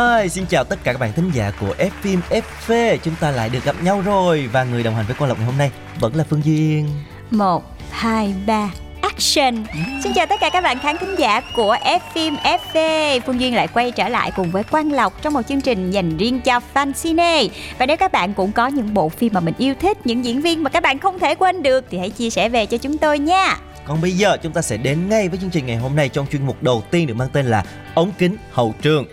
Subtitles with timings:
[0.00, 3.30] Hi, xin chào tất cả các bạn thính giả của F phim FV Chúng ta
[3.30, 5.70] lại được gặp nhau rồi Và người đồng hành với Quang Lộc ngày hôm nay
[6.00, 6.88] vẫn là Phương Duyên.
[7.30, 9.64] Một hai ba Action.
[10.04, 13.54] Xin chào tất cả các bạn khán thính giả của F phim FV Phương Duyên
[13.54, 16.60] lại quay trở lại cùng với Quang Lộc Trong một chương trình dành riêng cho
[16.74, 17.48] fan cine.
[17.78, 20.40] Và nếu các bạn cũng có những bộ phim mà mình yêu thích Những diễn
[20.40, 22.98] viên mà các bạn không thể quên được Thì hãy chia sẻ về cho chúng
[22.98, 23.56] tôi nha.
[23.84, 26.26] Còn bây giờ chúng ta sẽ đến ngay với chương trình ngày hôm nay Trong
[26.32, 27.64] chuyên mục đầu tiên được mang tên là
[27.94, 29.06] Ống kính hậu trường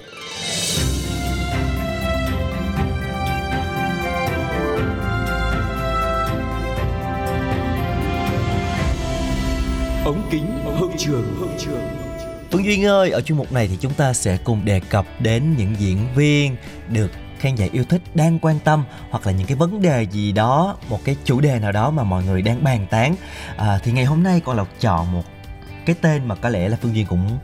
[10.07, 11.81] ống kính hậu trường hậu trường.
[12.51, 15.55] Phương Duyên ơi, ở chuyên mục này thì chúng ta sẽ cùng đề cập đến
[15.57, 16.55] những diễn viên
[16.89, 20.31] được khán giả yêu thích đang quan tâm hoặc là những cái vấn đề gì
[20.31, 23.15] đó một cái chủ đề nào đó mà mọi người đang bàn tán.
[23.57, 25.23] À, thì ngày hôm nay con lộc chọn một
[25.85, 27.37] cái tên mà có lẽ là phương duyên cũng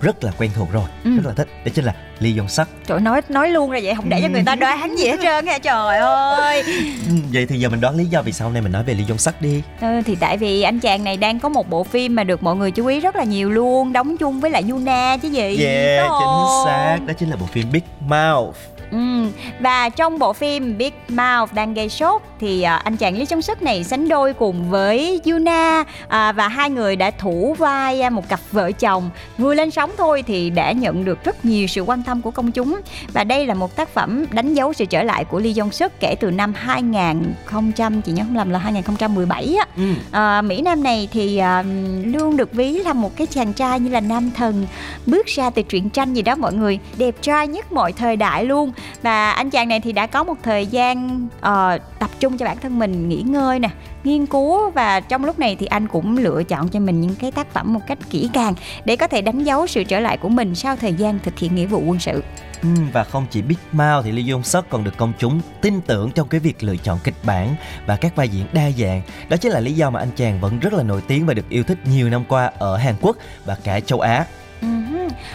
[0.00, 1.10] rất là quen thuộc rồi Ừ.
[1.16, 1.48] rất là thích.
[1.64, 2.66] Đó chính là lee jong suk.
[2.86, 5.46] Trời nói nói luôn ra vậy không để cho người ta đoán gì hết trơn
[5.46, 6.62] á trời ơi.
[7.08, 8.94] Ừ, vậy thì giờ mình đoán lý do vì sao hôm nay mình nói về
[8.94, 9.62] lee jong suk đi.
[9.80, 12.56] Ừ, Thì tại vì anh chàng này đang có một bộ phim mà được mọi
[12.56, 15.64] người chú ý rất là nhiều luôn Đóng chung với lại Yuna chứ gì.
[15.64, 16.98] Yeah chính xác.
[17.06, 18.54] Đó chính là bộ phim big mouth
[18.90, 19.26] Ừ,
[19.60, 23.42] và trong bộ phim Big Mouth đang gây sốt thì à, anh chàng Lý Trong
[23.42, 28.10] Sức này sánh đôi cùng với Yuna à, và hai người đã thủ vai à,
[28.10, 29.10] một cặp vợ chồng.
[29.38, 32.52] Vừa lên sóng thôi thì đã nhận được rất nhiều sự quan tâm của công
[32.52, 32.80] chúng.
[33.12, 35.92] Và đây là một tác phẩm đánh dấu sự trở lại của Lee Jong Suk
[36.00, 39.66] kể từ năm 2000 chị nhớ không lầm là 2017 á.
[39.76, 39.92] Ừ.
[40.10, 41.64] À, Mỹ Nam này thì à,
[42.04, 44.66] luôn được ví là một cái chàng trai như là nam thần
[45.06, 46.78] bước ra từ truyện tranh gì đó mọi người.
[46.96, 48.72] Đẹp trai nhất mọi thời đại luôn
[49.02, 52.56] và anh chàng này thì đã có một thời gian uh, tập trung cho bản
[52.58, 53.70] thân mình nghỉ ngơi nè
[54.04, 57.32] nghiên cứu và trong lúc này thì anh cũng lựa chọn cho mình những cái
[57.32, 60.28] tác phẩm một cách kỹ càng để có thể đánh dấu sự trở lại của
[60.28, 62.22] mình sau thời gian thực hiện nghĩa vụ quân sự
[62.62, 65.80] Ừ, và không chỉ Big Mouth thì Lee Jong Suk còn được công chúng tin
[65.80, 67.54] tưởng trong cái việc lựa chọn kịch bản
[67.86, 69.02] và các vai diễn đa dạng.
[69.28, 71.48] Đó chính là lý do mà anh chàng vẫn rất là nổi tiếng và được
[71.48, 74.24] yêu thích nhiều năm qua ở Hàn Quốc và cả châu Á.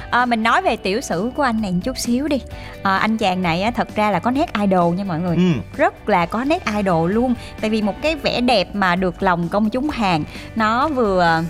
[0.09, 2.41] À, mình nói về tiểu sử của anh này một chút xíu đi.
[2.83, 5.35] À, anh chàng này á, thật ra là có nét idol nha mọi người.
[5.35, 5.77] Ừ.
[5.77, 7.33] rất là có nét idol luôn.
[7.61, 10.23] Tại vì một cái vẻ đẹp mà được lòng công chúng Hàn
[10.55, 11.43] nó vừa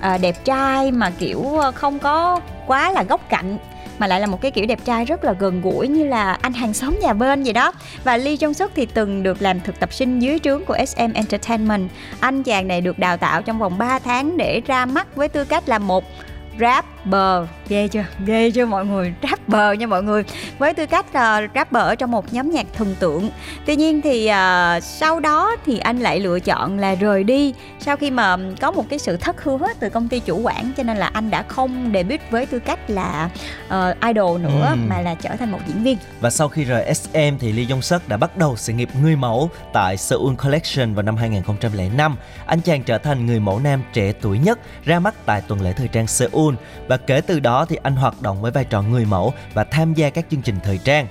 [0.00, 3.58] à, đẹp trai mà kiểu không có quá là góc cạnh
[4.00, 6.52] mà lại là một cái kiểu đẹp trai rất là gần gũi như là anh
[6.52, 7.72] hàng xóm nhà bên vậy đó.
[8.04, 11.12] Và Lee Jong Suk thì từng được làm thực tập sinh dưới trướng của SM
[11.14, 11.90] Entertainment.
[12.20, 15.44] Anh chàng này được đào tạo trong vòng 3 tháng để ra mắt với tư
[15.44, 16.04] cách là một
[17.04, 18.04] rapper ghê chưa?
[18.26, 19.14] Ghê chưa mọi người?
[19.22, 20.24] Rapper nha mọi người.
[20.58, 23.30] Với tư cách uh, rapper ở trong một nhóm nhạc thần tượng.
[23.66, 27.54] Tuy nhiên thì uh, sau đó thì anh lại lựa chọn là rời đi.
[27.80, 30.82] Sau khi mà có một cái sự thất hứa từ công ty chủ quản cho
[30.82, 33.30] nên là anh đã không debut với tư cách là
[33.66, 33.74] uh,
[34.06, 34.88] idol nữa Ừm.
[34.88, 35.98] mà là trở thành một diễn viên.
[36.20, 39.16] Và sau khi rời SM thì Lee Jong Suk đã bắt đầu sự nghiệp người
[39.16, 42.16] mẫu tại Seoul Collection vào năm 2005.
[42.46, 45.72] Anh chàng trở thành người mẫu nam trẻ tuổi nhất ra mắt tại tuần lễ
[45.72, 46.54] thời trang Seoul
[46.90, 49.94] và kể từ đó thì anh hoạt động với vai trò người mẫu và tham
[49.94, 51.06] gia các chương trình thời trang.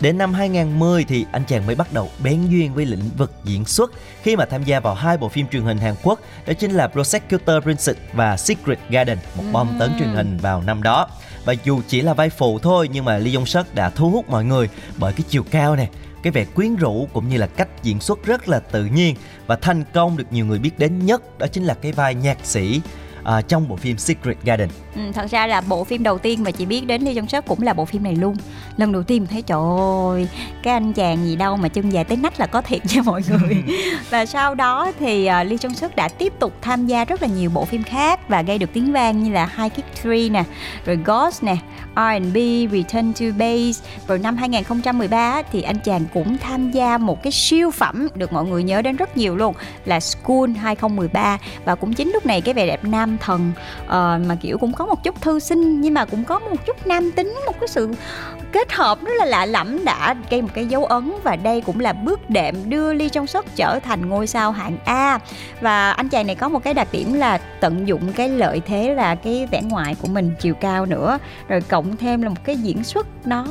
[0.00, 3.64] Đến năm 2010 thì anh chàng mới bắt đầu bén duyên với lĩnh vực diễn
[3.64, 3.92] xuất
[4.22, 6.88] khi mà tham gia vào hai bộ phim truyền hình Hàn Quốc đó chính là
[6.88, 11.08] Prosecutor Princess và Secret Garden, một bom tấn truyền hình vào năm đó.
[11.44, 14.28] Và dù chỉ là vai phụ thôi nhưng mà Lee Jong Suk đã thu hút
[14.28, 15.88] mọi người bởi cái chiều cao nè,
[16.22, 19.16] cái vẻ quyến rũ cũng như là cách diễn xuất rất là tự nhiên
[19.46, 22.38] và thành công được nhiều người biết đến nhất đó chính là cái vai nhạc
[22.42, 22.80] sĩ
[23.26, 24.68] à, trong bộ phim Secret Garden.
[24.94, 27.46] Ừ, thật ra là bộ phim đầu tiên mà chị biết đến Lee Jong Suk
[27.46, 28.36] cũng là bộ phim này luôn.
[28.76, 29.58] Lần đầu tiên thấy trời
[30.04, 30.28] ơi
[30.62, 33.22] cái anh chàng gì đâu mà chân dài tới nách là có thiệt nha mọi
[33.28, 33.62] người.
[34.10, 37.28] Và sau đó thì uh, Lee Jong Suk đã tiếp tục tham gia rất là
[37.28, 40.44] nhiều bộ phim khác và gây được tiếng vang như là High Kick 3 nè
[40.84, 41.56] rồi Ghost nè
[41.96, 42.36] R&B
[42.72, 43.82] Return to Base.
[44.08, 48.32] Rồi năm 2013 á, thì anh chàng cũng tham gia một cái siêu phẩm được
[48.32, 52.40] mọi người nhớ đến rất nhiều luôn là Cool 2013 và cũng chính lúc này
[52.40, 53.52] cái vẻ đẹp nam thần
[53.84, 53.90] uh,
[54.26, 57.12] mà kiểu cũng có một chút thư sinh nhưng mà cũng có một chút nam
[57.12, 57.88] tính một cái sự
[58.56, 61.12] kết hợp rất là lạ lẫm đã gây một cái dấu ấn.
[61.22, 64.78] Và đây cũng là bước đệm đưa Lee trong Suk trở thành ngôi sao hạng
[64.84, 65.18] A.
[65.60, 68.94] Và anh chàng này có một cái đặc điểm là tận dụng cái lợi thế
[68.94, 71.18] là cái vẻ ngoài của mình chiều cao nữa.
[71.48, 73.46] Rồi cộng thêm là một cái diễn xuất nó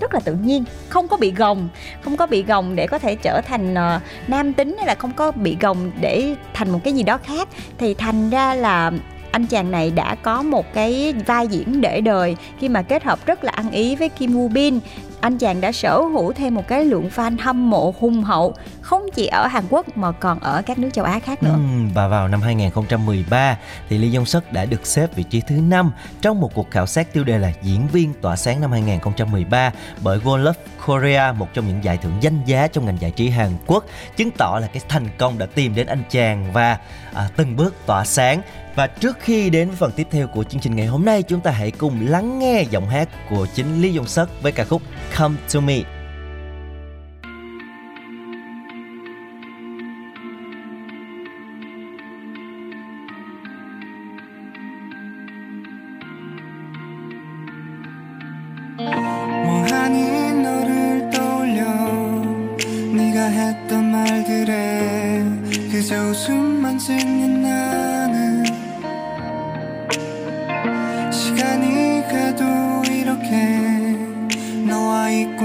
[0.00, 1.68] rất là tự nhiên không có bị gồng
[2.00, 5.12] không có bị gồng để có thể trở thành uh, nam tính hay là không
[5.12, 7.48] có bị gồng để thành một cái gì đó khác.
[7.78, 8.92] Thì thành ra là
[9.30, 13.26] anh chàng này đã có một cái vai diễn để đời khi mà kết hợp
[13.26, 14.80] rất là ăn ý với Kim Woo Bin
[15.20, 19.02] anh chàng đã sở hữu thêm một cái lượng fan hâm mộ hùng hậu không
[19.14, 21.52] chỉ ở Hàn Quốc mà còn ở các nước châu Á khác nữa.
[21.52, 21.58] Ừ,
[21.94, 25.92] và vào năm 2013 thì Lee Jong Suk đã được xếp vị trí thứ 5
[26.20, 29.72] trong một cuộc khảo sát tiêu đề là diễn viên tỏa sáng năm 2013
[30.02, 33.28] bởi World Love Korea, một trong những giải thưởng danh giá trong ngành giải trí
[33.28, 33.84] Hàn Quốc,
[34.16, 36.78] chứng tỏ là cái thành công đã tìm đến anh chàng và
[37.14, 38.42] à, từng bước tỏa sáng
[38.78, 41.40] và trước khi đến với phần tiếp theo của chương trình ngày hôm nay, chúng
[41.40, 44.82] ta hãy cùng lắng nghe giọng hát của chính Lee Dung Suk với ca khúc
[45.16, 45.82] Come to Me.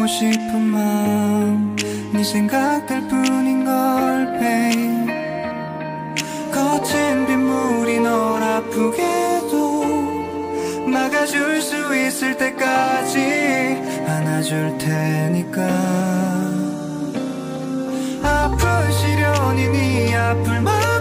[0.07, 1.75] 싶은 마음
[2.13, 5.13] 네 생각할 뿐인 걸 babe.
[6.51, 9.83] 거친 빗물이 널 아프게도
[10.87, 15.61] 막아줄 수 있을 때까지 안아줄 테니까.
[18.23, 20.92] 아픈 시련이 네 아플 만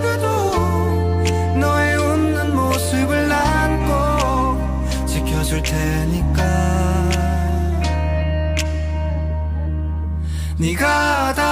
[10.82, 11.51] cada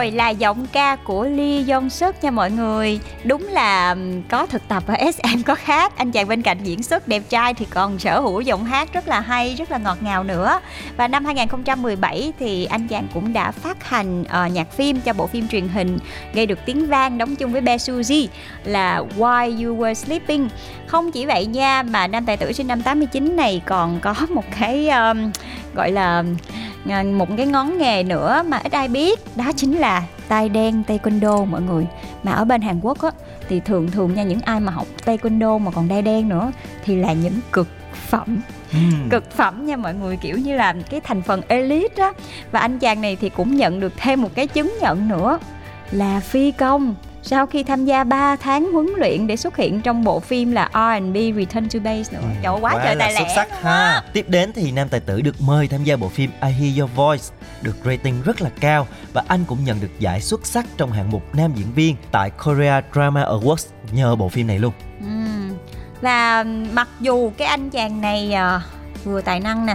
[0.00, 3.00] rồi là giọng ca của Lee Jong Suk nha mọi người.
[3.24, 3.96] Đúng là
[4.28, 5.92] có thực tập ở SM có khác.
[5.96, 9.08] Anh chàng bên cạnh diễn xuất đẹp trai thì còn sở hữu giọng hát rất
[9.08, 10.60] là hay, rất là ngọt ngào nữa.
[10.96, 15.26] Và năm 2017 thì anh chàng cũng đã phát hành uh, nhạc phim cho bộ
[15.26, 15.98] phim truyền hình
[16.34, 18.26] Gây được tiếng vang đóng chung với Bae Suzy
[18.64, 20.48] là Why You Were Sleeping.
[20.86, 24.44] Không chỉ vậy nha mà nam tài tử sinh năm 89 này còn có một
[24.60, 25.30] cái um,
[25.74, 26.24] gọi là
[27.04, 31.44] một cái ngón nghề nữa mà ít ai biết đó chính là tay đen taekwondo
[31.46, 31.86] mọi người.
[32.22, 33.10] Mà ở bên Hàn Quốc á
[33.48, 36.52] thì thường thường nha những ai mà học taekwondo mà còn đai đen nữa
[36.84, 37.68] thì là những cực
[38.08, 38.40] phẩm.
[38.72, 39.08] Ừm.
[39.10, 42.12] cực phẩm nha mọi người kiểu như là cái thành phần elite á.
[42.52, 45.38] Và anh chàng này thì cũng nhận được thêm một cái chứng nhận nữa
[45.90, 50.04] là phi công sau khi tham gia 3 tháng huấn luyện để xuất hiện trong
[50.04, 52.22] bộ phim là R&B Return to Base nữa.
[52.42, 54.02] Trời ơi, quá, trời tài xuất lẻ sắc luôn ha.
[54.12, 56.90] tiếp đến thì nam tài tử được mời tham gia bộ phim I Hear Your
[56.94, 57.24] Voice
[57.62, 61.10] được rating rất là cao và anh cũng nhận được giải xuất sắc trong hạng
[61.10, 64.72] mục nam diễn viên tại Korea Drama Awards nhờ bộ phim này luôn.
[65.00, 65.50] Ừm.
[66.00, 68.60] và mặc dù cái anh chàng này à,
[69.04, 69.74] vừa tài năng nè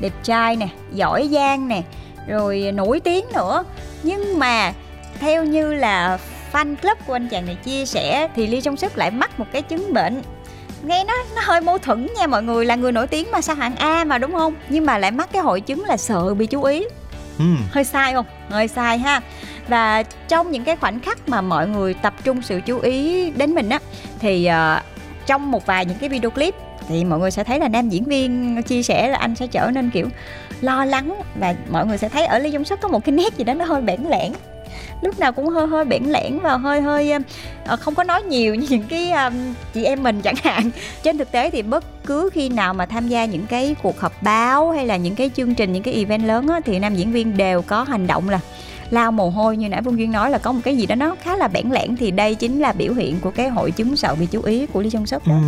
[0.00, 1.82] đẹp trai nè giỏi giang nè
[2.28, 3.64] rồi nổi tiếng nữa
[4.02, 4.72] nhưng mà
[5.20, 6.18] theo như là
[6.54, 9.46] fan club của anh chàng này chia sẻ thì Lee Jong Suk lại mắc một
[9.52, 10.22] cái chứng bệnh.
[10.82, 13.56] Nghe nó nó hơi mâu thuẫn nha mọi người là người nổi tiếng mà sao
[13.56, 14.54] hạng A mà đúng không?
[14.68, 16.84] Nhưng mà lại mắc cái hội chứng là sợ bị chú ý.
[17.38, 17.58] Ừm.
[17.70, 18.26] hơi sai không?
[18.50, 19.20] Hơi sai ha.
[19.68, 23.54] Và trong những cái khoảnh khắc mà mọi người tập trung sự chú ý đến
[23.54, 23.78] mình á
[24.20, 24.80] thì ờ,
[25.26, 26.54] trong một vài những cái video clip
[26.88, 29.70] thì mọi người sẽ thấy là nam diễn viên chia sẻ là anh sẽ trở
[29.70, 30.08] nên kiểu
[30.60, 33.36] lo lắng và mọi người sẽ thấy ở Lee Jong Suk có một cái nét
[33.36, 34.32] gì đó nó hơi bẽn lẽn
[35.02, 37.18] lúc nào cũng hơi hơi bẽn lẽn và hơi hơi ờ,
[37.66, 39.30] ờ, không có nói nhiều như những cái ờ,
[39.74, 40.70] chị em mình chẳng hạn.
[41.02, 44.22] Trên thực tế thì bất cứ khi nào mà tham gia những cái cuộc họp
[44.22, 47.12] báo hay là những cái chương trình những cái event lớn á, thì nam diễn
[47.12, 48.40] viên đều có hành động là
[48.90, 51.16] lao mồ hôi như nãy Phương Duyên nói là có một cái gì đó nó
[51.22, 54.14] khá là bẽn lẽn thì đây chính là biểu hiện của cái hội chứng sợ
[54.14, 55.40] bị chú ý của Lý Jong Suk đó.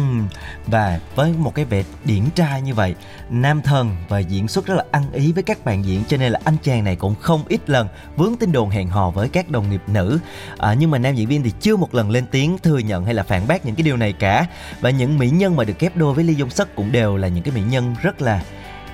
[0.66, 2.95] Và với một cái vẻ điển trai như vậy
[3.31, 6.33] nam thần và diễn xuất rất là ăn ý với các bạn diễn cho nên
[6.33, 9.50] là anh chàng này cũng không ít lần vướng tin đồn hẹn hò với các
[9.50, 10.19] đồng nghiệp nữ.
[10.59, 13.14] À, nhưng mà nam diễn viên thì chưa một lần lên tiếng thừa nhận hay
[13.14, 14.47] là phản bác những cái điều này cả.
[14.81, 17.28] Và những mỹ nhân mà được ghép đôi với Lee Jong Suk cũng đều là
[17.28, 18.43] những cái mỹ nhân rất là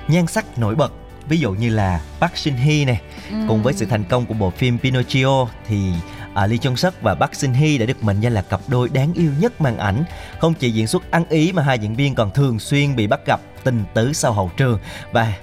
[0.07, 0.93] nhan sắc nổi bật
[1.27, 3.01] ví dụ như là Park Shin Hye này
[3.47, 5.91] cùng với sự thành công của bộ phim Pinocchio thì
[6.33, 8.89] à, Lee Jong Suk và Park Shin Hye đã được mệnh danh là cặp đôi
[8.89, 10.03] đáng yêu nhất màn ảnh.
[10.39, 13.19] Không chỉ diễn xuất ăn ý mà hai diễn viên còn thường xuyên bị bắt
[13.25, 14.79] gặp tình tứ sau hậu trường
[15.11, 15.33] và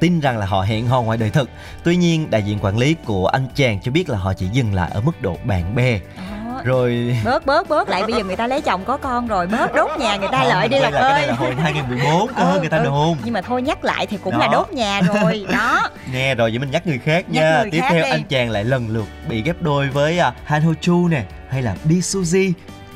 [0.00, 1.50] tin rằng là họ hẹn hò ngoài đời thực.
[1.84, 4.74] Tuy nhiên, đại diện quản lý của anh chàng cho biết là họ chỉ dừng
[4.74, 6.00] lại ở mức độ bạn bè.
[6.16, 6.39] Đó.
[6.64, 9.74] Rồi bớt bớt bớt lại bây giờ người ta lấy chồng có con rồi bớt
[9.74, 12.52] đốt nhà người ta lợi đi Lộc lại cái ơi này là hồi 2014 cơ
[12.52, 12.84] Ừ, người ta ừ.
[12.84, 13.16] đồn.
[13.24, 14.52] nhưng mà thôi nhắc lại thì cũng là Đó.
[14.52, 17.60] đốt nhà rồi đó Nghe rồi vậy mình nhắc người khác Nhắc nha.
[17.62, 18.10] người Tiếp khác theo đi.
[18.10, 21.62] anh chàng lại lần lượt bị ghép đôi với à, Han Ho Chu nè hay
[21.62, 22.52] là Bi Suzy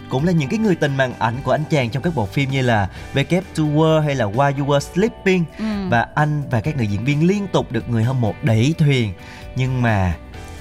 [0.08, 2.50] cũng là những cái người tình màn ảnh của anh chàng trong các bộ phim
[2.50, 5.64] như là Wake Up to War hay là While You Were Sleeping ừ.
[5.88, 9.12] và anh và các nữ diễn viên liên tục được người hâm mộ đẩy thuyền
[9.56, 10.14] nhưng mà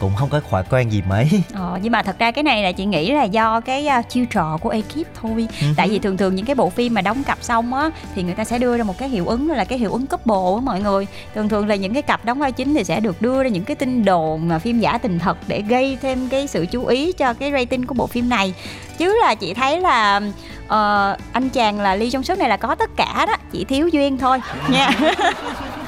[0.04, 1.30] cũng không có khả quan gì mấy.
[1.54, 4.26] Ờ, nhưng mà thật ra cái này là chị nghĩ là do cái uh, chiêu
[4.26, 5.48] trò của ekip thôi.
[5.62, 5.68] Ừ.
[5.78, 8.34] tại vì thường thường những cái bộ phim mà đóng cặp xong á thì người
[8.34, 10.62] ta sẽ đưa ra một cái hiệu ứng đó là cái hiệu ứng couple á
[10.64, 11.08] mọi người.
[11.36, 13.64] Thường thường là những cái cặp đóng vai chính thì sẽ được đưa ra những
[13.64, 17.12] cái tin đồn mà phim giả tình thật để gây thêm cái sự chú ý
[17.12, 18.54] cho cái rating của bộ phim này.
[18.98, 20.22] Chứ là chị thấy là
[20.68, 23.88] ờ, anh chàng là Lee Jong Suk này là có tất cả đó chỉ thiếu
[23.88, 24.40] duyên thôi.
[24.70, 24.90] Nha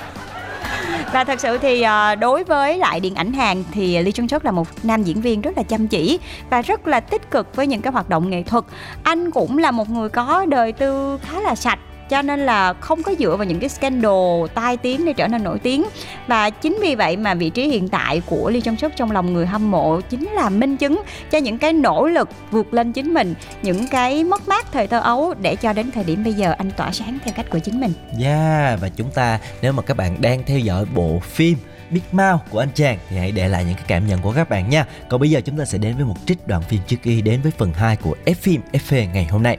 [1.14, 4.46] và thật sự thì ờ, đối với lại điện ảnh Hàn thì Lee Chung Suk
[4.46, 7.68] là một nam diễn viên rất là chăm chỉ và rất là tích cực với
[7.68, 8.64] những cái hoạt động nghệ thuật.
[9.04, 13.04] Anh cũng là một người có đời tư khá là sạch cho nên là không
[13.04, 15.84] có dựa vào những cái scandal tai tiếng để trở nên nổi tiếng
[16.28, 19.34] và chính vì vậy mà vị trí hiện tại của Lee Jong Suk trong lòng
[19.34, 23.14] người hâm mộ chính là minh chứng cho những cái nỗ lực vượt lên chính
[23.14, 26.56] mình những cái mất mát thời thơ ấu để cho đến thời điểm bây giờ
[26.58, 29.98] anh tỏa sáng theo cách của chính mình Yeah, và chúng ta nếu mà các
[29.98, 31.58] bạn đang theo dõi bộ phim
[31.90, 34.50] Big Mouth của anh chàng thì hãy để lại những cái cảm nhận của các
[34.50, 34.86] bạn nha.
[35.10, 37.42] Còn bây giờ chúng ta sẽ đến với một trích đoạn phim trước khi đến
[37.42, 39.58] với phần 2 của F phim FV ngày hôm nay.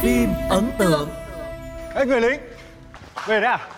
[0.00, 1.10] Phim ấn tượng.
[1.94, 2.40] Ê người lính.
[3.26, 3.68] Về đấy à?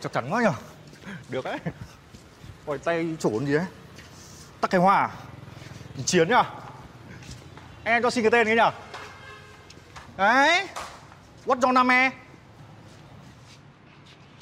[0.00, 0.52] Chắc chắn quá nhở
[1.28, 1.58] Được đấy.
[2.66, 3.64] Ôi tay trốn gì đấy
[4.60, 5.10] Tắc cái hoa à?
[6.04, 6.44] Chiến nhở
[7.84, 8.70] Em cho xin cái tên cái nhở
[10.16, 10.66] Đấy.
[11.46, 12.10] What's your name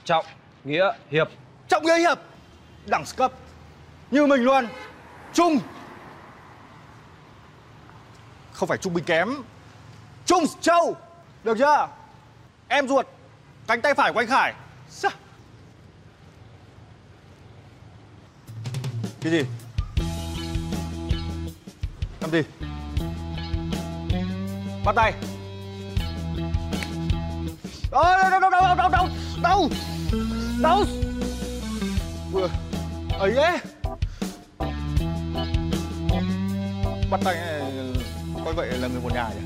[0.04, 0.26] Trọng,
[0.64, 1.28] Nghĩa, Hiệp.
[1.68, 2.18] Trọng nghĩa hiệp.
[2.86, 3.32] Đẳng cấp.
[4.10, 4.66] Như mình luôn.
[5.32, 5.58] Trung.
[8.52, 9.28] Không phải trung bình kém
[10.28, 10.96] Trung Châu.
[11.44, 11.88] Được chưa?
[12.68, 13.06] Em ruột,
[13.66, 14.54] Cánh tay phải của anh Khải.
[14.90, 15.08] Sa
[19.20, 19.42] Cái gì?
[22.20, 22.42] Làm gì?
[24.84, 25.12] Bắt tay.
[27.90, 29.08] Đâu đau đau đau đau đau
[29.42, 29.68] Đâu
[30.62, 30.84] Đâu
[32.32, 32.48] Vừa
[33.18, 33.58] ấy ấy
[37.10, 37.70] Bắt tay ờ,
[38.44, 39.42] coi vậy là người một nhà vậy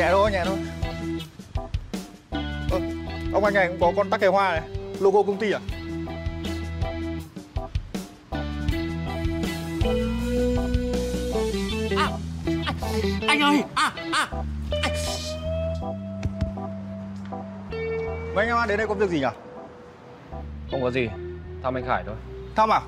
[0.00, 0.58] nhẹ thôi nhẹ thôi.
[2.70, 2.80] Ơ,
[3.32, 4.62] ông anh này cũng có con tắc kè hoa này.
[5.00, 5.60] Logo công ty à?
[13.28, 14.28] Anh ơi À à.
[18.34, 19.26] Mấy anh em đến đây có việc gì nhỉ?
[20.70, 21.08] Không có gì.
[21.62, 22.16] Thăm anh Khải thôi.
[22.56, 22.80] Thăm à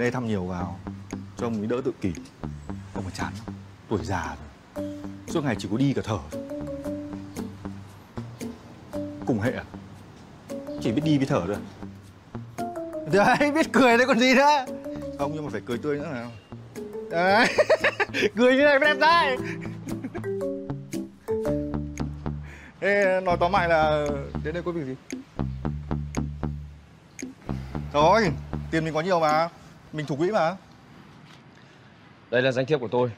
[0.00, 0.78] đến đây thăm nhiều vào.
[1.36, 2.12] Cho ông ấy đỡ tự kỷ.
[2.94, 3.54] Ông mà chán lắm.
[3.88, 4.84] tuổi già rồi.
[5.28, 6.18] Suốt ngày chỉ có đi cả thở
[9.26, 9.64] cùng hệ à?
[10.80, 11.56] Chỉ biết đi biết thở thôi
[13.12, 14.66] đấy biết cười đấy còn gì nữa.
[15.18, 16.30] Không nhưng mà phải cười tươi nữa nào
[17.10, 17.46] đấy.
[18.36, 19.36] Cười như này mới đẹp trai.
[22.80, 24.06] Ê, nói tóm lại là
[24.44, 24.94] đến đây có việc gì?
[27.92, 28.32] Thôi
[28.70, 29.48] tiền mình có nhiều mà
[29.92, 30.56] mình thủ quỹ mà.
[32.30, 33.12] Đây là danh thiếp của tôi.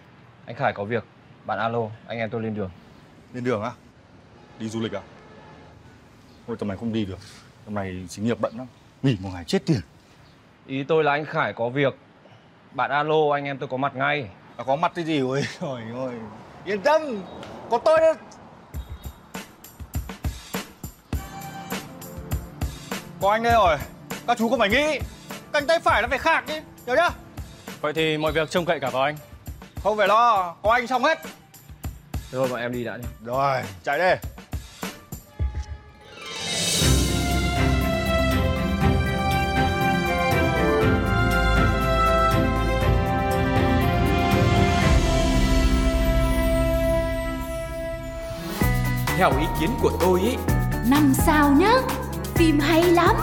[0.46, 1.04] Anh Khải có việc.
[1.46, 2.70] Bạn alo Anh em tôi lên đường.
[3.32, 3.70] Lên đường á?
[4.58, 5.02] Đi du lịch à?
[6.46, 7.18] Thôi tầm này không đi được.
[7.64, 8.66] Tầm này xí nghiệp bận lắm.
[9.02, 9.80] Nghỉ một ngày chết tiền.
[10.66, 11.98] Ý tôi là anh Khải có việc.
[12.72, 14.28] Bạn alo anh em tôi có mặt ngay.
[14.56, 15.20] À, có mặt cái gì?
[15.20, 16.14] Ôi trời ơi.
[16.64, 17.02] Yên tâm.
[17.70, 18.14] Có tôi đây.
[23.20, 23.76] Có anh đây rồi.
[24.26, 25.00] Các chú không phải nghĩ
[25.52, 26.54] cánh tay phải nó phải khạc đi
[26.86, 27.10] hiểu chưa?
[27.80, 29.16] Vậy thì mọi việc trông cậy cả vào anh.
[29.82, 31.18] không phải lo có anh xong hết.
[32.32, 34.16] Thôi bọn em đi đã đi rồi chạy đây
[49.16, 50.36] Theo ý kiến của tôi ý
[50.86, 51.72] Năm sao nhá
[52.34, 53.16] Phim hay lắm.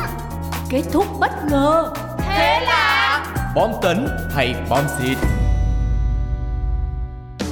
[0.70, 1.94] Kết thúc bất ngờ
[2.38, 5.18] Thế là Bom tấn hay bom xịt?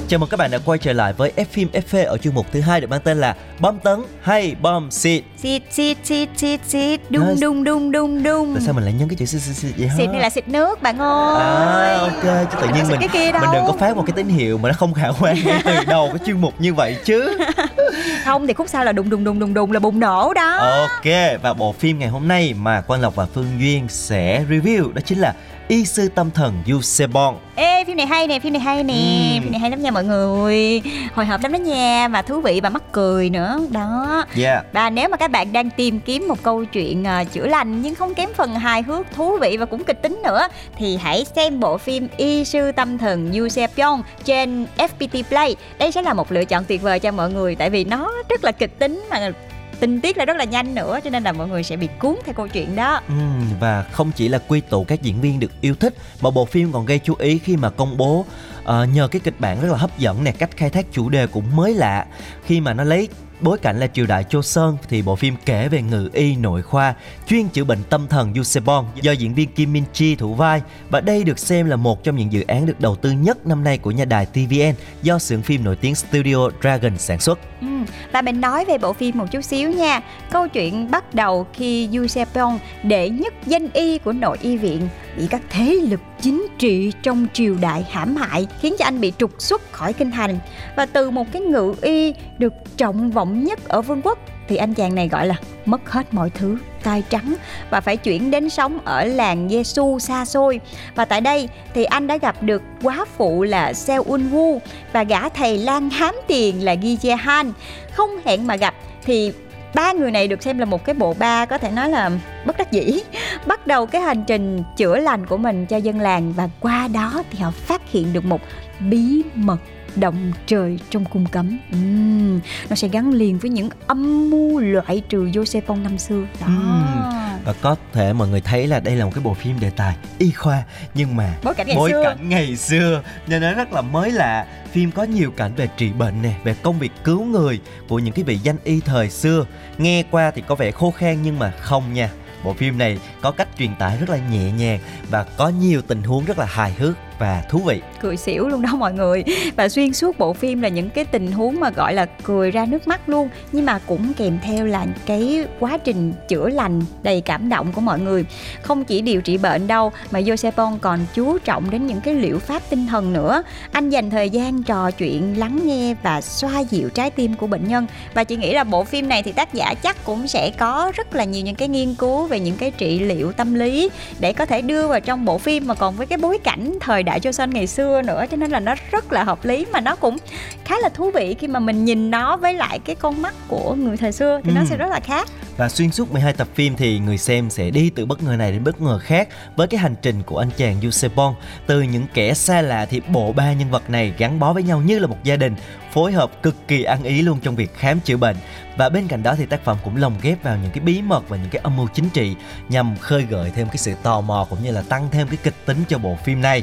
[0.08, 2.46] Chào mừng các bạn đã quay trở lại với F phim FV ở chuyên mục
[2.52, 5.22] thứ hai được mang tên là Bom tấn hay bom xịt.
[5.42, 9.08] xịt xịt xịt xịt xịt đung đung đung đung đung Tại sao mình lại nhấn
[9.08, 9.94] cái chữ xịt xịt xịt vậy hả?
[9.98, 13.64] xịt này là xịt nước bạn ơi À ok, chứ tự nhiên mình mình đừng
[13.66, 16.18] có phát một cái tín hiệu mà nó không khả quan ngay từ đầu cái
[16.26, 17.38] chuyên mục như vậy chứ.
[18.24, 21.12] không thì khúc sau là đùng đùng đùng đùng đùng là bùng nổ đó Ok,
[21.42, 25.00] và bộ phim ngày hôm nay mà Quang Lộc và Phương Duyên sẽ review đó
[25.04, 25.34] chính là
[25.68, 27.34] Y sư tâm thần Yu Sebon.
[27.56, 29.42] Ê phim này hay nè, phim này hay nè, Ừm.
[29.42, 30.82] phim này hay lắm nha mọi người
[31.14, 34.64] Hồi hộp lắm đó nha, và thú vị và mắc cười nữa Đó Yeah.
[34.72, 37.94] Và nếu mà các bạn đang tìm kiếm một câu chuyện à, chữa lành nhưng
[37.94, 41.60] không kém phần hài hước, thú vị và cũng kịch tính nữa thì hãy xem
[41.60, 45.56] bộ phim Y sư tâm thần Yu Sepyeong trên FPT Play.
[45.78, 48.44] Đây sẽ là một lựa chọn tuyệt vời cho mọi người tại vì nó rất
[48.44, 49.30] là kịch tính mà
[49.80, 52.14] tình tiết là rất là nhanh nữa cho nên là mọi người sẽ bị cuốn
[52.24, 53.00] theo câu chuyện đó.
[53.08, 53.14] ừ,
[53.60, 56.72] và không chỉ là quy tụ các diễn viên được yêu thích mà bộ phim
[56.72, 58.18] còn gây chú ý khi mà công bố
[58.62, 61.26] uh, nhờ cái kịch bản rất là hấp dẫn nè cách khai thác chủ đề
[61.26, 62.06] cũng mới lạ
[62.44, 63.08] khi mà nó lấy
[63.40, 66.94] bối cảnh là triều đại Joseon thì bộ phim kể về ngự y nội khoa
[67.26, 71.00] chuyên chữa bệnh tâm thần Yusebon do diễn viên Kim Min Chi thủ vai và
[71.00, 73.78] đây được xem là một trong những dự án được đầu tư nhất năm nay
[73.78, 77.38] của nhà đài TVN do xưởng phim nổi tiếng Studio Dragon sản xuất.
[77.60, 77.66] Ừ.
[78.12, 81.88] Và mình nói về bộ phim một chút xíu nha Câu chuyện bắt đầu khi
[81.96, 86.46] Yu Sepong đệ nhất danh y của nội y viện, bị các thế lực chính
[86.58, 90.38] trị trong triều đại hãm hại, khiến cho anh bị trục xuất khỏi kinh thành
[90.76, 94.74] và từ một cái ngự y được trọng vọng nhất ở vương quốc thì anh
[94.74, 97.34] chàng này gọi là mất hết mọi thứ tay trắng
[97.70, 100.60] và phải chuyển đến sống ở làng Giêsu xa xôi.
[100.94, 104.58] Và tại đây thì anh đã gặp được quá phụ là Seo Un Woo
[104.92, 107.52] và gã thầy lang hám tiền là Gi Jae Han
[107.92, 109.32] không hẹn mà gặp thì
[109.74, 112.10] ba người này được xem là một cái bộ ba có thể nói là
[112.46, 113.00] bất đắc dĩ.
[113.46, 117.22] Bắt đầu cái hành trình chữa lành của mình cho dân làng và qua đó
[117.30, 118.40] thì họ phát hiện được một
[118.80, 119.58] bí mật
[120.00, 121.58] động trời trong cung cấm.
[121.72, 126.22] Ừm, nó sẽ gắn liền với những âm mưu loại trừ Josephon năm xưa.
[126.40, 126.46] Đó.
[126.46, 127.18] Ừm.
[127.44, 129.96] Và có thể mọi người thấy là đây là một cái bộ phim đề tài
[130.18, 130.62] y khoa
[130.94, 132.02] nhưng mà bối cảnh ngày bối xưa.
[132.04, 134.46] cảnh ngày xưa nên nó rất là mới lạ.
[134.72, 138.14] Phim có nhiều cảnh về trị bệnh nè về công việc cứu người của những
[138.14, 139.46] cái vị danh y thời xưa.
[139.78, 142.10] Nghe qua thì có vẻ khô khan nhưng mà không nha.
[142.44, 144.78] Bộ phim này có cách truyền tải rất là nhẹ nhàng
[145.10, 147.80] và có nhiều tình huống rất là hài hước và thú vị.
[148.00, 149.24] Cười xỉu luôn đó mọi người.
[149.56, 152.66] Và xuyên suốt bộ phim là những cái tình huống mà, gọi là, cười ra
[152.66, 157.20] nước mắt luôn, nhưng mà cũng kèm theo là cái quá trình chữa lành đầy
[157.20, 158.24] cảm động của mọi người.
[158.62, 162.38] Không chỉ điều trị bệnh đâu, mà Joseph còn chú trọng đến những cái liệu
[162.38, 163.42] pháp tinh thần nữa.
[163.72, 167.68] Anh dành thời gian trò chuyện, lắng nghe và xoa dịu trái tim của bệnh
[167.68, 167.86] nhân.
[168.14, 171.14] Và chị nghĩ là bộ phim này thì tác giả chắc cũng sẽ có rất
[171.14, 174.46] là nhiều những cái nghiên cứu về những cái trị liệu tâm lý để có
[174.46, 177.52] thể đưa vào trong bộ phim mà còn với cái bối cảnh thời đại Joseon
[177.52, 180.16] ngày xưa nữa cho nên là nó rất là hợp lý mà nó cũng
[180.64, 183.74] khá là thú vị khi mà mình nhìn nó với lại cái con mắt của
[183.74, 184.54] người thời xưa thì ừ.
[184.54, 187.70] nó sẽ rất là khác và xuyên suốt 12 tập phim thì người xem sẽ
[187.70, 190.50] đi từ bất ngờ này đến bất ngờ khác với cái hành trình của anh
[190.56, 191.34] chàng Yusebon
[191.66, 194.80] từ những kẻ xa lạ thì bộ ba nhân vật này gắn bó với nhau
[194.80, 195.54] như là một gia đình
[195.92, 198.36] phối hợp cực kỳ ăn ý luôn trong việc khám chữa bệnh.
[198.76, 201.28] Và bên cạnh đó thì tác phẩm cũng lồng ghép vào những cái bí mật
[201.28, 202.34] và những cái âm mưu chính trị
[202.68, 205.54] nhằm khơi gợi thêm cái sự tò mò cũng như là tăng thêm cái kịch
[205.66, 206.62] tính cho bộ phim này.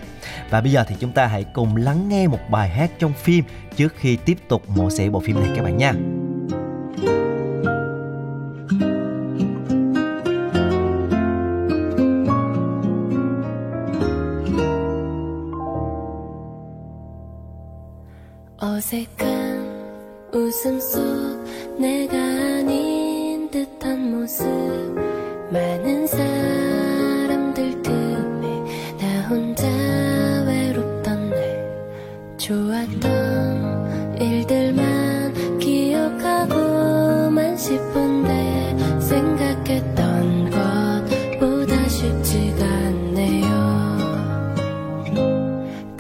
[0.50, 3.44] Và bây giờ thì chúng ta hãy cùng lắng nghe một bài hát trong phim
[3.76, 5.94] trước khi tiếp tục mổ xẻ bộ phim này các bạn nha.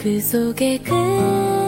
[0.04, 1.63] 그 속에 그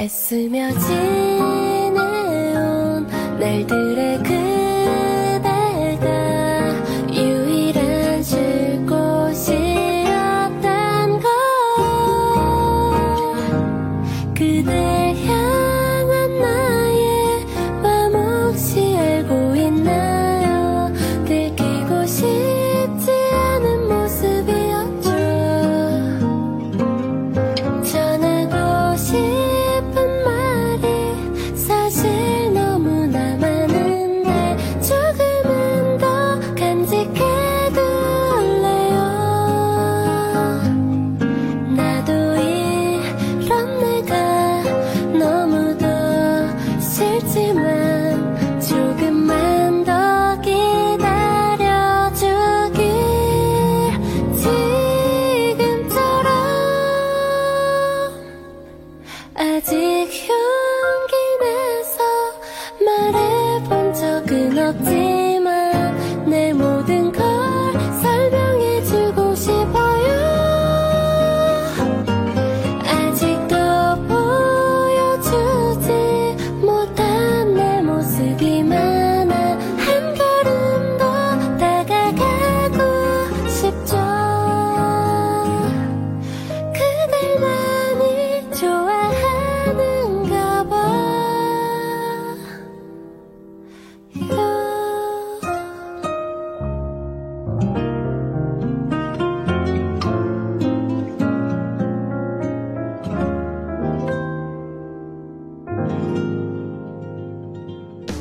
[0.00, 1.96] 애쓰며 지내온
[3.38, 4.22] 날들의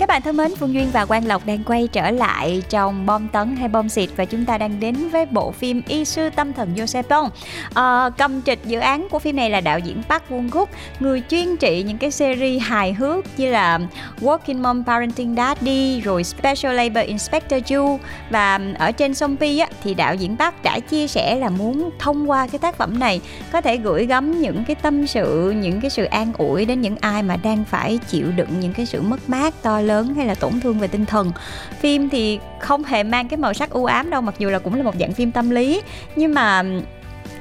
[0.10, 3.28] Các bạn thân mến, Phương Duyên và Quang Lộc đang quay trở lại trong bom
[3.28, 6.54] tấn hay bom xịt và chúng ta đang đến với bộ phim Y sư tâm
[6.54, 7.30] thần Joseph
[7.74, 10.70] à, Cầm trịch dự án của phim này là đạo diễn Park Won Guk,
[11.00, 13.80] người chuyên trị những cái series hài hước như là
[14.22, 17.98] Working Mom Parenting Daddy, rồi Special Labor Inspector Ju
[18.30, 22.30] và ở trên Shopee á, thì đạo diễn Park đã chia sẻ là muốn thông
[22.30, 25.90] qua cái tác phẩm này có thể gửi gắm những cái tâm sự, những cái
[25.90, 29.30] sự an ủi đến những ai mà đang phải chịu đựng những cái sự mất
[29.30, 31.32] mát to lớn lớn hay là tổn thương về tinh thần.
[31.80, 34.76] Phim thì không hề mang cái màu sắc u ám đâu, mặc dù là cũng
[34.76, 35.82] là một dạng phim tâm lý.
[36.16, 36.64] Nhưng mà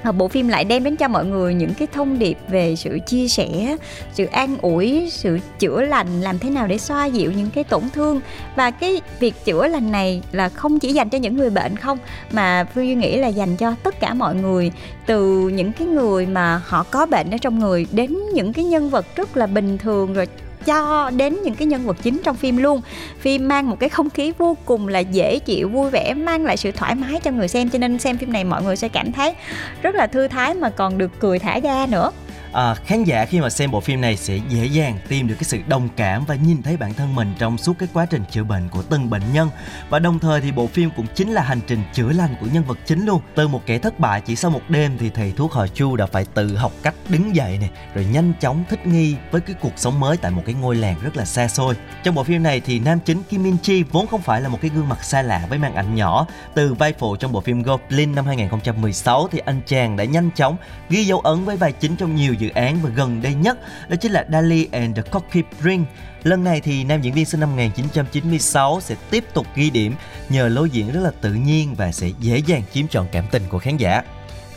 [0.02, 2.98] ờ, bộ phim lại đem đến cho mọi người những cái thông điệp về sự
[3.06, 3.76] chia sẻ,
[4.12, 7.82] sự an ủi, sự chữa lành, làm thế nào để xoa dịu những cái tổn
[7.94, 8.20] thương.
[8.56, 11.98] Và cái việc chữa lành này là không chỉ dành cho những người bệnh không,
[12.32, 14.72] mà phương duy nghĩ là dành cho tất cả mọi người.
[15.06, 18.90] Từ những cái người mà họ có bệnh ở trong người đến những cái nhân
[18.90, 20.26] vật rất là bình thường, rồi
[20.68, 22.80] cho đến những cái nhân vật chính trong phim luôn.
[23.20, 26.56] Phim mang một cái không khí vô cùng là dễ chịu, vui vẻ, mang lại
[26.56, 27.70] sự thoải mái cho người xem.
[27.70, 29.34] Cho nên xem phim này mọi người sẽ cảm thấy
[29.82, 32.10] rất là thư thái mà còn được cười thả ga nữa
[32.52, 35.44] à, khán giả khi mà xem bộ phim này sẽ dễ dàng tìm được cái
[35.44, 38.44] sự đồng cảm và nhìn thấy bản thân mình trong suốt cái quá trình chữa
[38.44, 39.50] bệnh của từng bệnh nhân.
[39.88, 42.64] Và đồng thời thì bộ phim cũng chính là hành trình chữa lành của nhân
[42.64, 43.20] vật chính luôn.
[43.34, 46.06] Từ một kẻ thất bại chỉ sau một đêm thì thầy thuốc họ chu đã
[46.06, 49.72] phải tự học cách đứng dậy này rồi nhanh chóng thích nghi với cái cuộc
[49.76, 51.74] sống mới tại một cái ngôi làng rất là xa xôi.
[52.02, 54.58] Trong bộ phim này thì nam chính Kim Min Chi vốn không phải là một
[54.60, 56.26] cái gương mặt xa lạ với màn ảnh nhỏ.
[56.54, 60.56] Từ vai phụ trong bộ phim Goblin năm 2016 thì anh chàng đã nhanh chóng
[60.90, 63.96] ghi dấu ấn với vai chính trong nhiều dự án và gần đây nhất, đó
[63.96, 65.84] chính là Dali and the Coffee Ring.
[66.22, 69.94] Lần này thì nam diễn viên sinh năm 1996 sẽ tiếp tục ghi điểm
[70.28, 73.42] nhờ lối diễn rất là tự nhiên và sẽ dễ dàng chiếm trọn cảm tình
[73.48, 74.02] của khán giả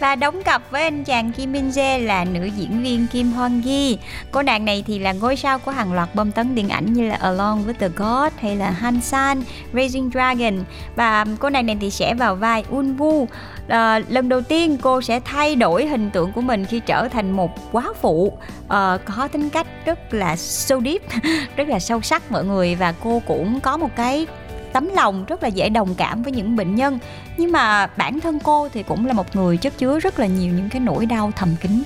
[0.01, 3.61] và đóng cặp với anh chàng Kim Min Jae là nữ diễn viên Kim Hwan
[3.61, 3.97] Gi.
[4.31, 7.07] Cô nàng này thì là ngôi sao của hàng loạt bom tấn điện ảnh như
[7.07, 10.63] là Along with the God hay là Han San, Raising Dragon
[10.95, 13.25] và cô nàng này thì sẽ vào vai Un Woo.
[13.67, 17.31] À, lần đầu tiên cô sẽ thay đổi hình tượng của mình khi trở thành
[17.31, 18.37] một quá phụ
[18.67, 21.01] à, có tính cách rất là sâu deep
[21.55, 24.27] rất là sâu sắc mọi người và cô cũng có một cái
[24.73, 26.99] tấm lòng rất là dễ đồng cảm với những bệnh nhân.
[27.37, 30.53] Nhưng mà bản thân cô thì cũng là một người chất chứa rất là nhiều
[30.53, 31.83] những cái nỗi đau thầm kín.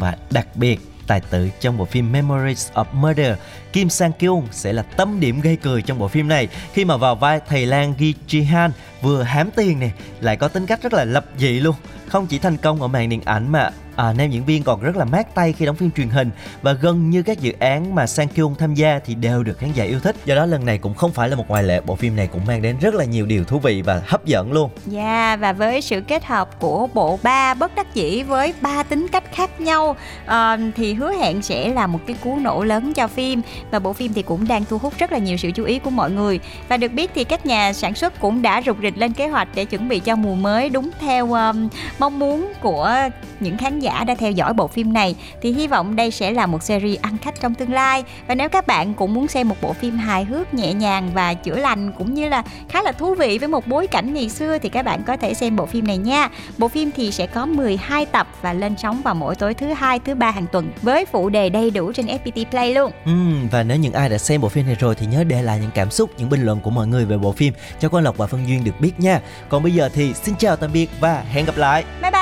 [0.00, 3.36] Và đặc biệt tài tử trong bộ phim Memories of Murder,
[3.72, 6.48] Kim Sang Kyung sẽ là tâm điểm gây cười trong bộ phim này.
[6.72, 8.70] Khi mà vào vai thầy lang Gi Ji-han
[9.02, 11.74] vừa hám tiền này lại có tính cách rất là lập dị luôn.
[12.08, 13.70] Không chỉ thành công ở màn điện ảnh mà
[14.02, 16.30] à, nam diễn viên còn rất là mát tay khi đóng phim truyền hình
[16.62, 19.72] và gần như các dự án mà Sang Kyung tham gia thì đều được khán
[19.72, 20.16] giả yêu thích.
[20.24, 22.46] Do đó lần này cũng không phải là một ngoại lệ bộ phim này cũng
[22.46, 24.70] mang đến rất là nhiều điều thú vị và hấp dẫn luôn.
[24.86, 28.82] Dạ yeah, và với sự kết hợp của bộ ba bất đắc dĩ với ba
[28.82, 30.32] tính cách khác nhau uh,
[30.76, 33.42] thì hứa hẹn sẽ là một cái cú nổ lớn cho phim.
[33.70, 35.90] Và bộ phim thì cũng đang thu hút rất là nhiều sự chú ý của
[35.90, 36.40] mọi người.
[36.68, 39.48] Và được biết thì các nhà sản xuất cũng đã rục rịch lên kế hoạch
[39.54, 42.94] để chuẩn bị cho mùa mới đúng theo um, mong muốn của
[43.40, 46.46] những khán giả đã theo dõi bộ phim này thì hy vọng đây sẽ là
[46.46, 48.04] một series ăn khách trong tương lai.
[48.26, 51.34] Và nếu các bạn cũng muốn xem một bộ phim hài hước nhẹ nhàng và
[51.34, 54.58] chữa lành cũng như là khá là thú vị với một bối cảnh ngày xưa
[54.58, 56.28] thì các bạn có thể xem bộ phim này nha.
[56.58, 59.98] Bộ phim thì sẽ có 12 tập và lên sóng vào mỗi tối thứ hai
[59.98, 62.92] thứ ba hàng tuần với phụ đề đầy đủ trên FPT Play luôn.
[63.04, 63.12] Ừ,
[63.50, 65.70] và nếu những ai đã xem bộ phim này rồi thì nhớ để lại những
[65.74, 68.26] cảm xúc những bình luận của mọi người về bộ phim cho Quang Lộc và
[68.26, 69.20] Phân Duyên được biết nha.
[69.48, 71.84] Còn bây giờ thì xin chào tạm biệt và hẹn gặp lại.
[72.02, 72.21] Bye bye